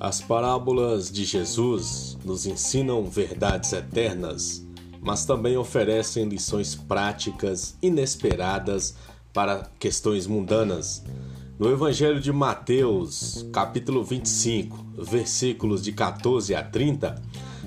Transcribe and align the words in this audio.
As 0.00 0.20
parábolas 0.20 1.10
de 1.10 1.24
Jesus 1.24 2.16
nos 2.24 2.46
ensinam 2.46 3.04
verdades 3.04 3.72
eternas, 3.72 4.64
mas 5.00 5.24
também 5.24 5.56
oferecem 5.56 6.28
lições 6.28 6.76
práticas 6.76 7.76
inesperadas 7.82 8.94
para 9.32 9.68
questões 9.76 10.24
mundanas. 10.24 11.02
No 11.58 11.68
Evangelho 11.68 12.20
de 12.20 12.32
Mateus, 12.32 13.44
capítulo 13.52 14.04
25, 14.04 14.86
versículos 15.02 15.82
de 15.82 15.90
14 15.90 16.54
a 16.54 16.62
30, 16.62 17.20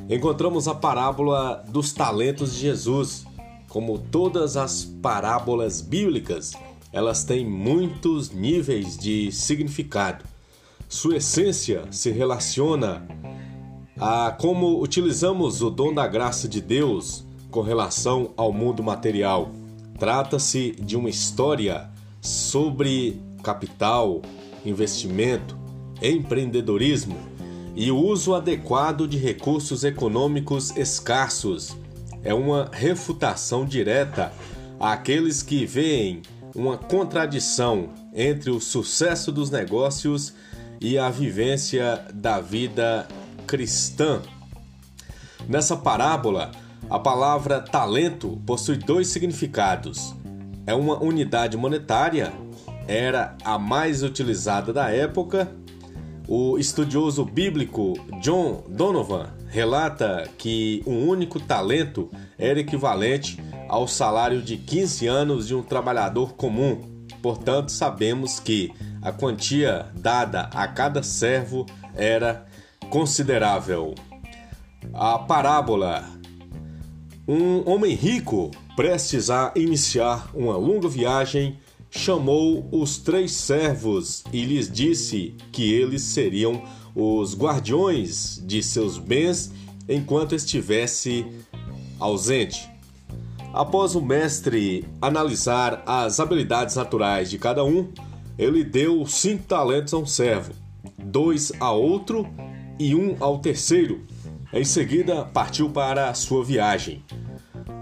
encontramos 0.10 0.70
a 0.70 0.74
parábola 0.74 1.62
dos 1.68 1.92
talentos 1.92 2.54
de 2.54 2.62
Jesus. 2.62 3.26
Como 3.68 4.00
todas 4.00 4.56
as 4.56 4.86
parábolas 4.86 5.82
bíblicas, 5.82 6.54
elas 6.94 7.26
têm 7.26 7.46
muitos 7.46 8.32
níveis 8.32 8.98
de 8.98 9.34
significado. 9.34 10.31
Sua 10.92 11.16
essência 11.16 11.86
se 11.90 12.12
relaciona 12.12 13.08
a 13.98 14.30
como 14.30 14.82
utilizamos 14.82 15.62
o 15.62 15.70
dom 15.70 15.94
da 15.94 16.06
graça 16.06 16.50
de 16.50 16.60
Deus 16.60 17.24
com 17.50 17.62
relação 17.62 18.34
ao 18.36 18.52
mundo 18.52 18.84
material. 18.84 19.54
Trata-se 19.98 20.72
de 20.72 20.98
uma 20.98 21.10
história 21.10 21.90
sobre 22.20 23.18
capital, 23.42 24.22
investimento, 24.66 25.58
empreendedorismo 26.02 27.18
e 27.74 27.90
o 27.90 27.96
uso 27.98 28.36
adequado 28.36 29.08
de 29.08 29.18
recursos 29.18 29.86
econômicos 29.86 30.76
escassos. 30.76 31.74
É 32.22 32.34
uma 32.34 32.70
refutação 32.70 33.64
direta 33.64 34.34
àqueles 34.78 35.42
que 35.42 35.66
veem 35.66 36.22
uma 36.54 36.78
contradição 36.78 37.92
entre 38.14 38.52
o 38.52 38.60
sucesso 38.60 39.32
dos 39.32 39.50
negócios 39.50 40.30
e 40.30 40.51
a 40.98 41.10
vivência 41.12 42.04
da 42.12 42.40
vida 42.40 43.08
cristã. 43.46 44.20
Nessa 45.48 45.78
parábola, 45.78 46.52
a 46.90 46.98
palavra 46.98 47.62
talento 47.62 48.42
possui 48.48 48.78
dois 48.78 49.08
significados. 49.08 50.16
É 50.66 50.74
uma 50.74 51.02
unidade 51.02 51.56
monetária, 51.56 52.34
era 52.88 53.38
a 53.44 53.60
mais 53.60 54.02
utilizada 54.02 54.74
da 54.74 54.90
época. 54.90 55.52
O 56.28 56.58
estudioso 56.58 57.26
bíblico 57.26 57.94
John 58.22 58.64
Donovan 58.68 59.30
relata 59.48 60.28
que 60.38 60.82
um 60.88 61.08
único 61.08 61.40
talento 61.40 62.10
era 62.40 62.60
equivalente 62.60 63.38
ao 63.70 63.88
salário 63.88 64.42
de 64.42 64.58
15 64.58 65.08
anos 65.08 65.48
de 65.48 65.54
um 65.54 65.62
trabalhador 65.62 66.34
comum. 66.34 66.82
Portanto, 67.22 67.72
sabemos 67.72 68.40
que 68.40 68.74
a 69.02 69.12
quantia 69.12 69.88
dada 69.96 70.50
a 70.54 70.68
cada 70.68 71.02
servo 71.02 71.66
era 71.96 72.46
considerável. 72.90 73.96
A 74.94 75.18
parábola: 75.18 76.08
Um 77.28 77.68
homem 77.70 77.96
rico, 77.96 78.52
prestes 78.76 79.30
a 79.30 79.52
iniciar 79.56 80.30
uma 80.34 80.56
longa 80.56 80.88
viagem, 80.88 81.60
chamou 81.90 82.68
os 82.72 82.98
três 82.98 83.32
servos 83.32 84.24
e 84.32 84.44
lhes 84.44 84.72
disse 84.72 85.36
que 85.52 85.74
eles 85.74 86.04
seriam 86.04 86.64
os 86.96 87.36
guardiões 87.36 88.42
de 88.46 88.62
seus 88.62 88.98
bens 88.98 89.52
enquanto 89.88 90.36
estivesse 90.36 91.26
ausente. 92.00 92.70
Após 93.54 93.96
o 93.96 94.02
mestre 94.02 94.86
analisar 95.02 95.84
as 95.86 96.22
habilidades 96.22 96.76
naturais 96.76 97.30
de 97.30 97.38
cada 97.38 97.66
um, 97.66 97.92
ele 98.42 98.64
deu 98.64 99.06
cinco 99.06 99.44
talentos 99.44 99.94
a 99.94 99.98
um 100.00 100.06
servo, 100.06 100.52
dois 100.98 101.52
a 101.60 101.72
outro 101.72 102.28
e 102.80 102.96
um 102.96 103.16
ao 103.20 103.38
terceiro. 103.38 104.02
Em 104.52 104.66
seguida, 104.66 105.24
partiu 105.24 105.70
para 105.70 106.10
a 106.10 106.14
sua 106.16 106.44
viagem. 106.44 107.04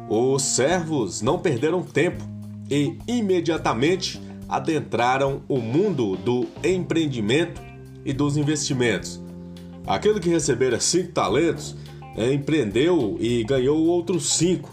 Os 0.10 0.44
servos 0.44 1.22
não 1.22 1.40
perderam 1.40 1.82
tempo 1.82 2.22
e 2.70 2.98
imediatamente 3.08 4.22
adentraram 4.50 5.44
o 5.48 5.60
mundo 5.60 6.18
do 6.18 6.46
empreendimento 6.62 7.62
e 8.04 8.12
dos 8.12 8.36
investimentos. 8.36 9.22
Aquele 9.88 10.20
que 10.20 10.28
recebera 10.28 10.78
cinco 10.78 11.14
talentos 11.14 11.74
empreendeu 12.18 13.16
e 13.18 13.46
ganhou 13.46 13.80
outros 13.86 14.34
cinco. 14.34 14.70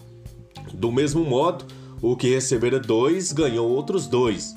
Do 0.75 0.91
mesmo 0.91 1.25
modo, 1.25 1.65
o 2.03 2.17
que 2.17 2.35
recebera 2.35 2.81
dois 2.81 3.33
ganhou 3.33 3.71
outros 3.71 4.09
dois. 4.09 4.53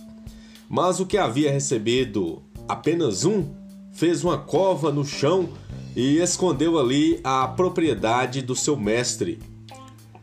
Mas 0.69 0.99
o 0.99 1.05
que 1.05 1.17
havia 1.17 1.51
recebido 1.51 2.43
apenas 2.67 3.25
um 3.25 3.43
fez 3.91 4.23
uma 4.23 4.37
cova 4.37 4.91
no 4.91 5.03
chão 5.03 5.49
e 5.95 6.19
escondeu 6.19 6.77
ali 6.77 7.19
a 7.23 7.47
propriedade 7.47 8.43
do 8.43 8.55
seu 8.55 8.77
mestre. 8.77 9.39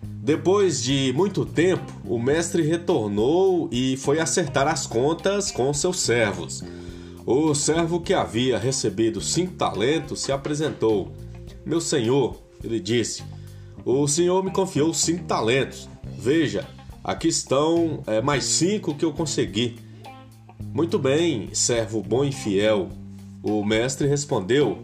Depois 0.03 0.83
de 0.83 1.13
muito 1.15 1.45
tempo, 1.45 1.93
o 2.05 2.19
mestre 2.19 2.63
retornou 2.63 3.69
e 3.73 3.97
foi 3.97 4.21
acertar 4.21 4.67
as 4.69 4.87
contas 4.87 5.51
com 5.51 5.73
seus 5.75 6.01
servos. 6.01 6.63
O 7.25 7.55
servo 7.55 8.01
que 8.01 8.15
havia 8.15 8.57
recebido 8.57 9.21
cinco 9.21 9.55
talentos 9.55 10.21
se 10.21 10.31
apresentou. 10.31 11.13
Meu 11.65 11.81
senhor, 11.81 12.41
ele 12.63 12.79
disse, 12.79 13.25
o 13.85 14.07
senhor 14.07 14.45
me 14.45 14.53
confiou 14.53 14.95
cinco 14.95 15.25
talentos. 15.25 15.89
Veja, 16.19 16.67
aqui 17.03 17.29
estão 17.29 18.03
é, 18.07 18.21
mais 18.21 18.45
cinco 18.45 18.95
que 18.95 19.05
eu 19.05 19.13
consegui. 19.13 19.77
Muito 20.77 20.99
bem, 20.99 21.49
servo 21.55 22.03
bom 22.03 22.23
e 22.23 22.31
fiel. 22.31 22.91
O 23.43 23.65
mestre 23.65 24.07
respondeu: 24.07 24.83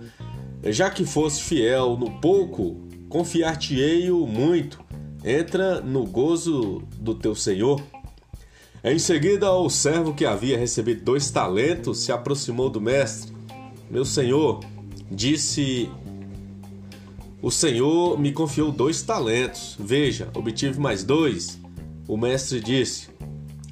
Já 0.64 0.88
que 0.88 1.04
fosse 1.04 1.42
fiel 1.42 1.98
no 1.98 2.18
pouco, 2.18 2.80
confiar-te-ei-o 3.10 4.26
muito. 4.26 4.82
Entra 5.22 5.82
no 5.82 6.06
gozo 6.06 6.82
do 6.96 7.14
teu 7.14 7.34
senhor. 7.34 7.78
Em 8.82 8.98
seguida, 8.98 9.52
o 9.52 9.68
servo 9.68 10.14
que 10.14 10.24
havia 10.24 10.58
recebido 10.58 11.04
dois 11.04 11.30
talentos 11.30 11.98
se 11.98 12.10
aproximou 12.10 12.70
do 12.70 12.80
mestre. 12.80 13.30
Meu 13.90 14.06
senhor, 14.06 14.60
disse: 15.10 15.90
O 17.42 17.50
senhor 17.50 18.18
me 18.18 18.32
confiou 18.32 18.72
dois 18.72 19.02
talentos. 19.02 19.76
Veja, 19.78 20.30
obtive 20.32 20.80
mais 20.80 21.04
dois. 21.04 21.60
O 22.08 22.16
mestre 22.16 22.62
disse: 22.62 23.11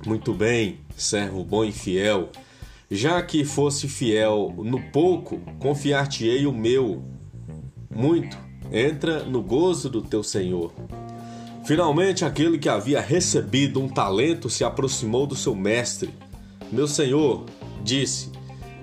Muito 0.06 0.32
bem, 0.32 0.78
servo 0.96 1.44
bom 1.44 1.64
e 1.64 1.72
fiel. 1.72 2.30
Já 2.90 3.22
que 3.22 3.44
fosse 3.44 3.86
fiel 3.86 4.52
no 4.56 4.80
pouco, 4.90 5.38
confiar-te-ei 5.58 6.46
o 6.46 6.52
meu 6.52 7.04
muito. 7.94 8.36
Entra 8.72 9.24
no 9.24 9.42
gozo 9.42 9.90
do 9.90 10.00
teu 10.00 10.22
senhor. 10.22 10.72
Finalmente, 11.64 12.24
aquele 12.24 12.58
que 12.58 12.68
havia 12.68 13.00
recebido 13.00 13.80
um 13.80 13.88
talento 13.88 14.48
se 14.48 14.64
aproximou 14.64 15.26
do 15.26 15.36
seu 15.36 15.54
mestre. 15.54 16.10
Meu 16.72 16.88
senhor, 16.88 17.44
disse: 17.84 18.30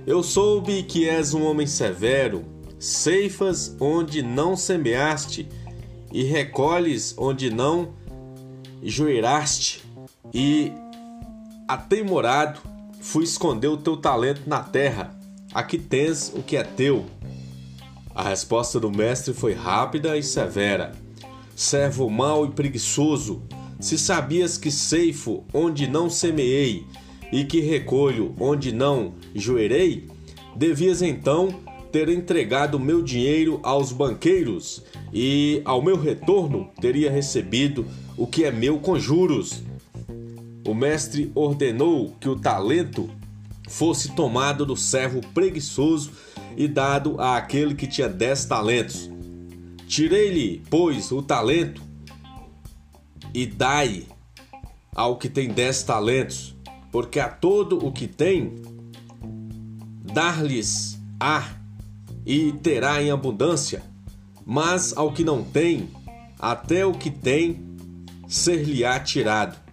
Eu 0.06 0.22
soube 0.22 0.84
que 0.84 1.10
és 1.10 1.34
um 1.34 1.44
homem 1.44 1.66
severo, 1.66 2.44
ceifas 2.78 3.76
onde 3.80 4.22
não 4.22 4.56
semeaste 4.56 5.48
e 6.14 6.24
recolhes 6.24 7.16
onde 7.18 7.50
não 7.50 7.94
joeiraste, 8.84 9.84
e 10.34 10.72
ateimorado 11.68 12.60
fui 13.02 13.24
esconder 13.24 13.68
o 13.68 13.78
teu 13.78 13.98
talento 13.98 14.42
na 14.48 14.62
terra. 14.62 15.16
Aqui 15.54 15.78
tens 15.78 16.32
o 16.36 16.42
que 16.42 16.58
é 16.58 16.64
teu. 16.64 17.06
A 18.14 18.24
resposta 18.24 18.80
do 18.80 18.92
mestre 18.92 19.34
foi 19.34 19.54
rápida 19.54 20.18
e 20.18 20.24
severa 20.24 20.94
servo 21.58 22.08
mau 22.08 22.46
e 22.46 22.52
preguiçoso, 22.52 23.42
se 23.80 23.98
sabias 23.98 24.60
que 24.60 24.70
ceifo 24.70 25.44
onde 25.52 25.88
não 25.88 26.08
semeei 26.08 26.86
e 27.32 27.44
que 27.46 27.62
recolho 27.62 28.36
onde 28.40 28.72
não 28.72 29.16
joerei, 29.34 30.08
devias 30.56 31.02
então 31.02 31.50
ter 31.92 32.10
entregado 32.10 32.80
meu 32.80 33.02
dinheiro 33.02 33.60
aos 33.64 33.92
banqueiros 33.92 34.84
e 35.12 35.64
ao 35.66 35.82
meu 35.82 36.00
retorno 36.00 36.70
teria 36.80 37.10
recebido 37.10 37.88
o 38.16 38.28
que 38.28 38.44
é 38.44 38.52
meu 38.52 38.78
com 38.78 39.00
juros. 39.00 39.64
O 40.68 40.74
mestre 40.74 41.32
ordenou 41.34 42.14
que 42.20 42.28
o 42.28 42.36
talento 42.36 43.10
fosse 43.70 44.12
tomado 44.12 44.66
do 44.66 44.76
servo 44.76 45.22
preguiçoso 45.34 46.12
e 46.58 46.68
dado 46.68 47.22
àquele 47.22 47.74
que 47.74 47.88
tinha 47.88 48.10
dez 48.10 48.44
talentos. 48.44 49.10
Tirei-lhe, 49.88 50.62
pois, 50.70 51.10
o 51.10 51.22
talento 51.22 51.82
e 53.34 53.46
dai 53.46 54.08
ao 54.94 55.16
que 55.16 55.30
tem 55.30 55.48
dez 55.48 55.84
talentos, 55.84 56.54
porque 56.92 57.22
a 57.22 57.30
todo 57.30 57.86
o 57.86 57.90
que 57.90 58.06
tem, 58.06 58.56
dar-lhes 60.14 61.00
a 61.18 61.48
e 62.26 62.52
terá 62.52 63.02
em 63.02 63.10
abundância, 63.10 63.82
mas 64.46 64.92
ao 64.98 65.14
que 65.14 65.24
não 65.24 65.46
tem, 65.46 65.88
até 66.38 66.86
o 66.86 66.92
que 66.92 67.10
tem, 67.10 67.66
ser-lhe-á 68.28 69.00
tirado. 69.00 69.67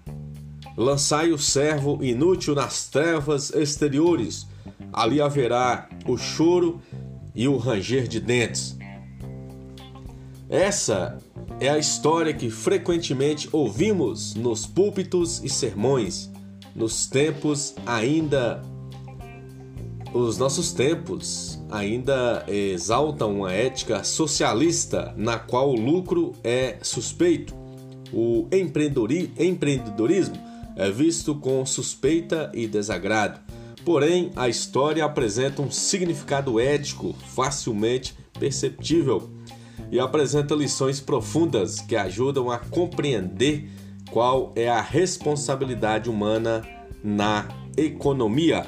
Lançai 0.77 1.31
o 1.31 1.39
servo 1.39 2.03
inútil 2.03 2.53
nas 2.55 2.89
trevas 2.89 3.55
exteriores, 3.55 4.47
ali 4.93 5.21
haverá 5.21 5.89
o 6.07 6.17
choro 6.17 6.81
e 7.35 7.47
o 7.47 7.57
ranger 7.57 8.09
de 8.09 8.19
dentes. 8.19 8.77
Essa 10.49 11.19
é 11.61 11.69
a 11.69 11.79
história 11.79 12.35
que 12.35 12.51
frequentemente 12.51 13.49
ouvimos 13.53 14.35
nos 14.35 14.67
púlpitos 14.67 15.43
e 15.45 15.49
sermões, 15.49 16.29
nos 16.75 17.07
tempos 17.07 17.77
ainda. 17.87 18.61
Os 20.13 20.39
nossos 20.39 20.73
tempos 20.73 21.61
ainda 21.71 22.45
exaltam 22.49 23.39
uma 23.39 23.53
ética 23.53 24.03
socialista 24.05 25.15
na 25.17 25.39
qual 25.39 25.71
o 25.71 25.81
lucro 25.81 26.33
é 26.43 26.79
suspeito. 26.83 27.55
O 28.13 28.47
empreendedorismo 28.53 30.54
é 30.77 30.91
visto 30.91 31.35
com 31.35 31.65
suspeita 31.65 32.51
e 32.55 32.67
desagrado. 32.67 33.41
Porém, 33.85 34.31
a 34.35 34.49
história 34.49 35.05
apresenta 35.05 35.61
um 35.61 35.71
significado 35.71 36.59
ético 36.59 37.15
facilmente 37.35 38.15
perceptível 38.39 39.31
e 39.91 40.01
apresenta 40.01 40.55
lições 40.55 41.01
profundas 41.01 41.81
que 41.81 41.95
ajudam 41.95 42.51
a 42.51 42.59
compreender 42.59 43.69
qual 44.11 44.53
é 44.57 44.69
a 44.69 44.81
responsabilidade 44.81 46.09
humana 46.09 46.63
na 47.03 47.47
economia. 47.77 48.67